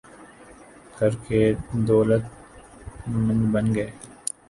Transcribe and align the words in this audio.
کر 0.95 1.11
کے 1.27 1.41
دولتمند 1.87 3.43
بن 3.53 3.73
گئے 3.75 3.89